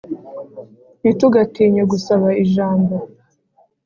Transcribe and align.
ntitugatinye 1.01 1.83
gusaba 1.91 2.29
ijambo 2.43 2.95